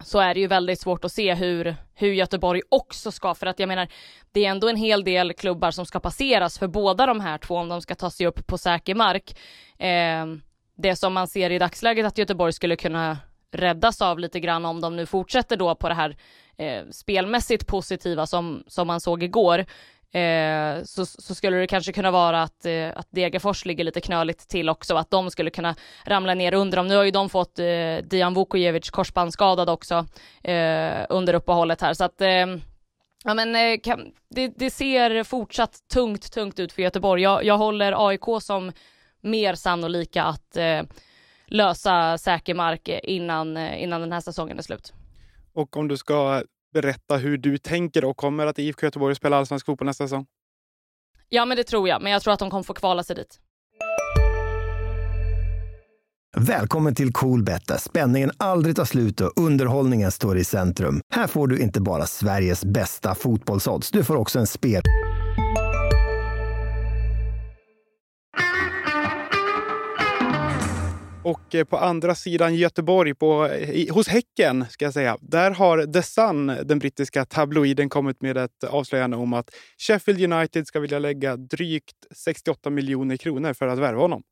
så 0.04 0.20
är 0.20 0.34
det 0.34 0.39
ju 0.39 0.48
väldigt 0.48 0.80
svårt 0.80 1.06
att 1.06 1.12
se 1.12 1.34
hur, 1.34 1.75
hur 1.96 2.13
Göteborg 2.13 2.62
också 2.70 3.12
ska, 3.12 3.36
för 3.36 3.48
att 3.48 3.60
jag 3.60 3.68
menar, 3.68 3.88
det 4.32 4.46
är 4.46 4.50
ändå 4.50 4.70
en 4.70 4.75
hel 4.75 5.04
del 5.04 5.34
klubbar 5.34 5.72
som 5.72 5.86
ska 5.86 6.00
passeras 6.00 6.60
för 6.60 6.68
båda 6.68 7.06
de 7.06 7.20
här 7.20 7.38
två 7.38 7.56
om 7.56 7.70
de 7.70 7.82
ska 7.82 7.96
ta 7.96 8.10
sig 8.10 8.28
upp 8.28 8.48
på 8.48 8.58
säker 8.58 8.96
mark. 8.96 9.39
Eh, 9.78 10.25
det 10.75 10.96
som 10.96 11.13
man 11.13 11.28
ser 11.28 11.50
i 11.50 11.60
dagsläget 11.60 12.06
att 12.06 12.18
Göteborg 12.18 12.54
skulle 12.54 12.75
kunna 12.75 13.18
räddas 13.51 14.01
av 14.01 14.20
lite 14.20 14.39
grann 14.39 14.66
om 14.66 14.82
de 14.82 14.96
nu 14.96 15.06
fortsätter 15.06 15.58
då 15.58 15.75
på 15.75 15.89
det 15.89 15.96
här 15.96 16.18
eh, 16.60 16.84
spelmässigt 16.92 17.68
positiva 17.68 18.28
som, 18.28 18.63
som 18.68 18.88
man 18.88 19.01
såg 19.01 19.24
igår. 19.24 19.66
Eh, 20.12 20.84
så, 20.84 21.06
så, 21.06 21.36
skulle 21.36 21.58
det 21.58 21.68
kanske 21.68 21.94
kunna 21.94 22.12
vara 22.12 22.44
att, 22.44 22.66
eh, 22.66 22.89
att 22.96 23.08
Degerfors 23.12 23.66
ligger 23.66 23.84
lite 23.84 24.01
knöligt 24.01 24.50
till 24.50 24.70
också, 24.70 24.96
att 24.96 25.12
de 25.12 25.32
skulle 25.32 25.50
kunna 25.50 25.75
ramla 26.06 26.34
ner 26.34 26.54
under 26.54 26.78
dem. 26.78 26.88
Nu 26.88 26.96
har 26.96 27.04
ju 27.04 27.12
de 27.12 27.30
fått 27.30 27.60
eh, 27.60 27.98
Dijan 28.04 28.34
Vukojevic 28.34 28.89
korsbandsskadad 28.89 29.70
också 29.70 30.06
eh, 30.44 31.06
under 31.10 31.34
uppehållet 31.34 31.82
här, 31.82 31.94
så 31.94 32.04
att 32.04 32.22
eh, 32.22 32.46
Ja 33.24 33.34
men 33.34 33.56
eh, 33.56 33.80
kan, 33.84 34.12
det, 34.30 34.48
det, 34.48 34.70
ser 34.70 35.24
fortsatt 35.24 35.78
tungt, 35.94 36.32
tungt 36.34 36.60
ut 36.60 36.72
för 36.72 36.82
Göteborg. 36.82 37.22
Jag, 37.22 37.44
jag 37.44 37.58
håller 37.58 38.08
AIK 38.08 38.42
som 38.42 38.72
mer 39.22 39.56
sannolika 39.56 40.24
att 40.24 40.58
eh, 40.58 40.82
lösa 41.48 42.18
säker 42.18 42.54
mark 42.54 42.89
innan, 43.04 43.58
innan 43.58 44.01
den 44.01 44.12
här 44.12 44.22
säsongen 44.22 44.58
är 44.58 44.62
slut. 44.62 44.94
Och 45.60 45.78
om 45.78 45.88
du 45.88 45.98
ska 45.98 46.44
berätta 46.74 47.18
hur 47.18 47.38
du 47.38 47.58
tänker 47.58 48.06
och 48.06 48.18
kommer 48.18 48.46
att 48.46 48.60
IFK 48.60 48.86
Göteborg 48.86 49.16
spela 49.16 49.38
allsvensk 49.38 49.66
fotboll 49.66 49.86
nästa 49.86 50.04
säsong? 50.04 50.25
Ja, 51.30 51.46
men 51.46 51.58
det 51.58 51.63
tror 51.63 51.89
jag, 51.89 52.01
men 52.01 52.12
jag 52.12 52.22
tror 52.22 52.34
att 52.34 52.39
de 52.39 52.50
kommer 52.50 52.63
få 52.63 52.74
kvala 52.74 53.04
sig 53.04 53.16
dit. 53.16 53.39
Välkommen 56.38 56.96
till 56.96 57.13
Coolbet 57.13 57.68
där 57.68 57.78
spänningen 57.78 58.32
aldrig 58.38 58.75
tar 58.75 58.86
slut 58.86 59.22
och 59.22 59.32
underhållningen 59.36 60.12
står 60.12 60.38
i 60.38 60.44
centrum. 60.44 61.01
Här 61.13 61.28
får 61.28 61.48
du 61.48 61.60
inte 61.60 61.82
bara 61.82 62.06
Sveriges 62.06 62.66
bästa 62.66 63.16
fotbollsodds, 63.16 63.92
du 63.92 64.04
får 64.04 64.16
också 64.16 64.39
en 64.39 64.48
spel... 64.48 64.82
Och 71.29 71.55
eh, 71.55 71.63
på 71.63 71.77
andra 71.77 72.15
sidan 72.15 72.55
Göteborg, 72.55 73.15
på, 73.15 73.45
eh, 73.45 73.93
hos 73.93 74.07
Häcken, 74.07 74.65
ska 74.69 74.86
jag 74.86 74.93
säga, 74.93 75.17
där 75.21 75.51
har 75.51 75.93
The 75.93 76.01
Sun, 76.01 76.48
den 76.48 76.79
brittiska 76.79 77.25
tabloiden, 77.25 77.89
kommit 77.89 78.21
med 78.21 78.38
ett 78.38 78.63
avslöjande 78.63 79.17
om 79.17 79.33
att 79.33 79.50
Sheffield 79.77 80.33
United 80.33 80.67
ska 80.67 80.79
vilja 80.79 81.00
lägga 81.00 81.38
drygt 81.38 81.95
68 82.15 82.69
miljoner 82.69 83.17
kronor 83.17 83.53
för 83.53 83.67
att 83.67 83.79
värva 83.79 84.01
honom. 84.01 84.24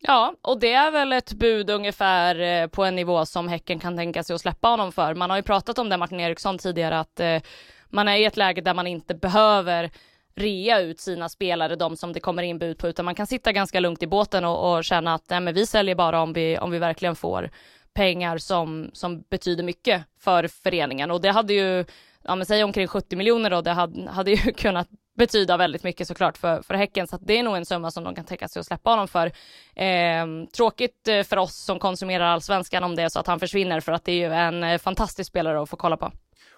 Ja, 0.00 0.34
och 0.42 0.60
det 0.60 0.72
är 0.72 0.90
väl 0.90 1.12
ett 1.12 1.32
bud 1.32 1.70
ungefär 1.70 2.40
eh, 2.40 2.66
på 2.66 2.84
en 2.84 2.96
nivå 2.96 3.26
som 3.26 3.48
Häcken 3.48 3.78
kan 3.78 3.96
tänka 3.96 4.22
sig 4.22 4.34
att 4.34 4.40
släppa 4.40 4.68
honom 4.68 4.92
för. 4.92 5.14
Man 5.14 5.30
har 5.30 5.36
ju 5.36 5.42
pratat 5.42 5.78
om 5.78 5.88
det, 5.88 5.96
Martin 5.96 6.20
Eriksson, 6.20 6.58
tidigare, 6.58 6.98
att 6.98 7.20
eh, 7.20 7.42
man 7.90 8.08
är 8.08 8.16
i 8.16 8.24
ett 8.24 8.36
läge 8.36 8.60
där 8.60 8.74
man 8.74 8.86
inte 8.86 9.14
behöver 9.14 9.90
rea 10.36 10.80
ut 10.80 11.00
sina 11.00 11.28
spelare, 11.28 11.76
de 11.76 11.96
som 11.96 12.12
det 12.12 12.20
kommer 12.20 12.42
in 12.42 12.58
bud 12.58 12.78
på, 12.78 12.88
utan 12.88 13.04
man 13.04 13.14
kan 13.14 13.26
sitta 13.26 13.52
ganska 13.52 13.80
lugnt 13.80 14.02
i 14.02 14.06
båten 14.06 14.44
och, 14.44 14.76
och 14.76 14.84
känna 14.84 15.14
att 15.14 15.30
nej, 15.30 15.40
men 15.40 15.54
vi 15.54 15.66
säljer 15.66 15.94
bara 15.94 16.20
om 16.20 16.32
vi, 16.32 16.58
om 16.58 16.70
vi 16.70 16.78
verkligen 16.78 17.16
får 17.16 17.50
pengar 17.94 18.38
som, 18.38 18.90
som 18.92 19.22
betyder 19.30 19.64
mycket 19.64 20.04
för 20.20 20.48
föreningen. 20.48 21.10
Och 21.10 21.20
det 21.20 21.30
hade 21.30 21.54
ju, 21.54 21.84
ja 22.22 22.36
men 22.36 22.46
säg 22.46 22.64
omkring 22.64 22.86
70 22.86 23.16
miljoner 23.16 23.50
då, 23.50 23.60
det 23.60 23.70
hade, 23.70 24.10
hade 24.10 24.30
ju 24.30 24.52
kunnat 24.56 24.88
betyda 25.16 25.56
väldigt 25.56 25.82
mycket 25.82 26.08
såklart 26.08 26.38
för, 26.38 26.62
för 26.62 26.74
Häcken, 26.74 27.06
så 27.06 27.18
det 27.20 27.38
är 27.38 27.42
nog 27.42 27.56
en 27.56 27.66
summa 27.66 27.90
som 27.90 28.04
de 28.04 28.14
kan 28.14 28.24
tänka 28.24 28.48
sig 28.48 28.60
att 28.60 28.66
släppa 28.66 28.90
honom 28.90 29.08
för. 29.08 29.32
Ehm, 29.74 30.42
eh, 30.42 30.48
tråkigt 30.48 31.08
för 31.24 31.36
oss 31.36 31.56
som 31.56 31.78
konsumerar 31.78 32.24
allsvenskan 32.24 32.84
om 32.84 32.96
det 32.96 33.02
är 33.02 33.08
så 33.08 33.20
att 33.20 33.26
han 33.26 33.40
försvinner, 33.40 33.80
för 33.80 33.92
att 33.92 34.04
det 34.04 34.12
är 34.12 34.28
ju 34.28 34.34
en 34.34 34.64
eh, 34.64 34.78
fantastisk 34.78 35.28
spelare 35.28 35.62
att 35.62 35.70
få 35.70 35.76
kolla 35.76 35.96
på. 35.96 36.12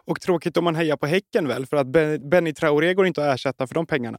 Och 0.09 0.21
tråkigt 0.21 0.57
om 0.57 0.65
man 0.65 0.75
hejar 0.75 0.97
på 0.97 1.07
Häcken 1.07 1.49
väl, 1.49 1.67
för 1.67 1.77
att 1.77 1.87
Benny 2.21 2.53
Traoré 2.53 2.95
går 2.95 3.07
inte 3.07 3.25
att 3.25 3.35
ersätta 3.35 3.67
för 3.67 3.75
de 3.75 3.87
pengarna. 3.87 4.19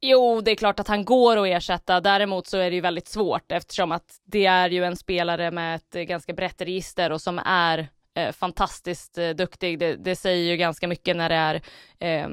Jo, 0.00 0.40
det 0.40 0.50
är 0.50 0.54
klart 0.54 0.80
att 0.80 0.88
han 0.88 1.04
går 1.04 1.36
att 1.36 1.46
ersätta. 1.46 2.00
Däremot 2.00 2.46
så 2.46 2.58
är 2.58 2.70
det 2.70 2.74
ju 2.74 2.80
väldigt 2.80 3.08
svårt 3.08 3.52
eftersom 3.52 3.92
att 3.92 4.20
det 4.24 4.46
är 4.46 4.70
ju 4.70 4.84
en 4.84 4.96
spelare 4.96 5.50
med 5.50 5.76
ett 5.76 5.94
eh, 5.94 6.02
ganska 6.02 6.32
brett 6.32 6.60
register 6.60 7.12
och 7.12 7.20
som 7.20 7.38
är 7.44 7.88
eh, 8.14 8.32
fantastiskt 8.32 9.18
eh, 9.18 9.30
duktig. 9.30 9.78
Det, 9.78 9.96
det, 9.96 10.16
säger 10.16 10.50
ju 10.50 10.56
ganska 10.56 10.88
mycket 10.88 11.16
när 11.16 11.28
det 11.28 11.34
är 11.34 11.62
eh, 11.98 12.28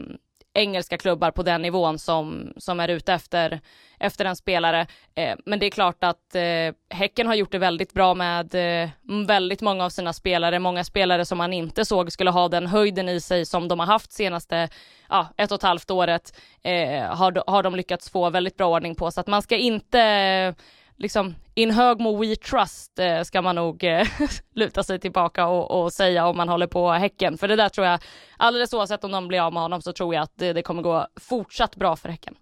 engelska 0.60 0.98
klubbar 0.98 1.32
på 1.32 1.44
den 1.44 1.62
nivån 1.62 2.00
som, 2.00 2.54
som 2.58 2.80
är 2.80 2.88
ute 2.88 3.14
efter, 3.14 3.60
efter 4.00 4.26
en 4.26 4.36
spelare. 4.36 4.88
Eh, 5.16 5.36
men 5.46 5.60
det 5.60 5.66
är 5.66 5.70
klart 5.70 6.04
att 6.04 6.36
eh, 6.36 6.74
Häcken 6.90 7.28
har 7.28 7.36
gjort 7.36 7.52
det 7.52 7.58
väldigt 7.58 7.94
bra 7.94 8.14
med 8.14 8.56
eh, 8.56 8.90
väldigt 9.28 9.62
många 9.62 9.86
av 9.86 9.90
sina 9.90 10.14
spelare, 10.14 10.60
många 10.60 10.84
spelare 10.84 11.26
som 11.26 11.38
man 11.38 11.54
inte 11.54 11.86
såg 11.86 12.12
skulle 12.12 12.32
ha 12.32 12.48
den 12.48 12.68
höjden 12.68 13.10
i 13.10 13.22
sig 13.22 13.46
som 13.46 13.68
de 13.68 13.80
har 13.80 13.88
haft 13.88 14.12
senaste 14.12 14.70
ja, 15.10 15.28
ett 15.38 15.52
och 15.52 15.56
ett 15.56 15.64
halvt 15.64 15.92
året, 15.92 16.40
eh, 16.64 17.04
har, 17.04 17.50
har 17.52 17.64
de 17.64 17.76
lyckats 17.76 18.10
få 18.10 18.30
väldigt 18.30 18.58
bra 18.58 18.68
ordning 18.68 18.96
på, 18.96 19.12
så 19.12 19.22
att 19.22 19.28
man 19.28 19.42
ska 19.42 19.56
inte 19.56 20.56
liksom 21.00 21.36
in 21.54 21.72
Högmo 21.72 22.18
We 22.18 22.36
Trust 22.36 23.00
eh, 23.00 23.22
ska 23.22 23.42
man 23.42 23.56
nog 23.56 23.84
eh, 23.84 24.08
luta 24.56 24.84
sig 24.84 25.00
tillbaka 25.00 25.48
och, 25.48 25.82
och, 25.84 25.94
säga 25.94 26.28
om 26.28 26.38
man 26.38 26.50
håller 26.50 26.68
på 26.68 26.92
Häcken. 26.92 27.38
För 27.38 27.48
det 27.48 27.56
där 27.56 27.70
tror 27.70 27.88
jag, 27.88 28.00
alldeles 28.38 28.74
oavsett 28.74 29.04
om 29.04 29.12
de 29.12 29.28
blir 29.28 29.42
av 29.42 29.54
med 29.54 29.62
honom 29.62 29.82
så 29.82 29.94
tror 29.94 30.16
jag 30.16 30.24
att 30.24 30.34
det, 30.36 30.54
det 30.54 30.62
kommer 30.62 30.82
gå 30.82 31.08
fortsatt 31.22 31.76
bra 31.76 31.96
för 31.96 32.10
Häcken. 32.10 32.36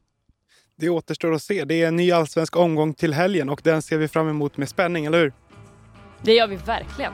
Det 0.76 0.90
återstår 0.90 1.34
att 1.34 1.44
se. 1.44 1.64
Det 1.66 1.84
är 1.84 1.88
en 1.88 1.96
ny 1.96 2.12
allsvensk 2.12 2.56
omgång 2.56 2.94
till 2.94 3.14
helgen 3.14 3.50
och 3.50 3.62
den 3.64 3.82
ser 3.82 3.98
vi 3.98 4.08
fram 4.08 4.30
emot 4.30 4.58
med 4.58 4.70
spänning, 4.70 5.06
eller 5.06 5.20
hur? 5.20 5.34
Det 6.22 6.34
gör 6.34 6.48
vi 6.48 6.56
verkligen. 6.56 7.14